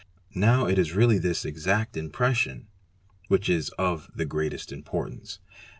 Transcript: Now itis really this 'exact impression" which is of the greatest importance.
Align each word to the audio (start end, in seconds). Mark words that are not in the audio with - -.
Now 0.33 0.65
itis 0.65 0.93
really 0.93 1.19
this 1.19 1.45
'exact 1.45 1.95
impression" 1.95 2.65
which 3.27 3.47
is 3.51 3.69
of 3.77 4.09
the 4.15 4.25
greatest 4.25 4.71
importance. 4.71 5.37